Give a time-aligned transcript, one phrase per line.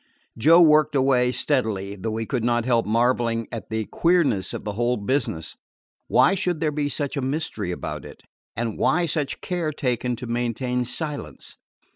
[0.35, 4.73] Joe worked away steadily, though he could not help marveling at the queerness of the
[4.73, 5.55] whole business.
[6.07, 8.23] Why should there be such a mystery about it?
[8.55, 11.55] and why such care taken to maintain silence?